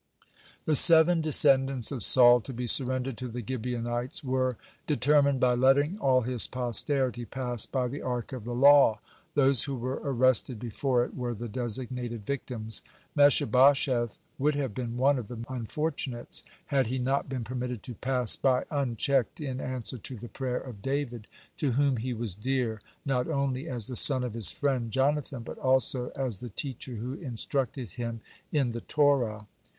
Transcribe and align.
(114) 0.63 0.63
The 0.65 0.75
seven 0.77 1.21
descendants 1.21 1.91
of 1.91 2.01
Saul 2.01 2.41
to 2.41 2.51
be 2.51 2.65
surrendered 2.65 3.17
to 3.19 3.27
the 3.27 3.43
Gibeonites 3.47 4.23
were 4.23 4.57
determined 4.87 5.39
by 5.39 5.53
letting 5.53 5.99
all 5.99 6.21
his 6.21 6.47
posterity 6.47 7.23
pass 7.23 7.67
by 7.67 7.87
the 7.87 8.01
Ark 8.01 8.33
of 8.33 8.43
the 8.43 8.55
law. 8.55 8.99
Those 9.35 9.65
who 9.65 9.75
were 9.75 10.01
arrested 10.03 10.57
before 10.57 11.05
it 11.05 11.15
were 11.15 11.35
the 11.35 11.47
designated 11.47 12.25
victims. 12.25 12.81
Mephibosheth 13.13 14.17
would 14.39 14.55
have 14.55 14.73
been 14.73 14.97
one 14.97 15.19
of 15.19 15.27
the 15.27 15.37
unfortunates, 15.47 16.41
had 16.65 16.87
he 16.87 16.97
not 16.97 17.29
been 17.29 17.43
permitted 17.43 17.83
to 17.83 17.93
pass 17.93 18.35
by 18.35 18.65
unchecked 18.71 19.39
in 19.39 19.61
answer 19.61 19.99
to 19.99 20.15
the 20.15 20.29
prayer 20.29 20.57
of 20.57 20.81
David, 20.81 21.27
(115) 21.59 21.59
to 21.59 21.71
whom 21.75 21.97
he 21.97 22.11
was 22.15 22.33
dear, 22.33 22.81
not 23.05 23.27
only 23.27 23.69
as 23.69 23.85
the 23.85 23.95
son 23.95 24.23
of 24.23 24.33
his 24.33 24.49
friend 24.49 24.89
Jonathan, 24.89 25.43
but 25.43 25.59
also 25.59 26.09
as 26.15 26.39
the 26.39 26.49
teacher 26.49 26.95
who 26.95 27.13
instructed 27.13 27.91
him 27.91 28.21
in 28.51 28.71
the 28.71 28.81
Torah. 28.81 29.45